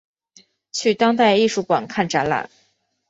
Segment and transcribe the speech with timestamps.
[0.71, 2.49] 去当代艺术馆看展览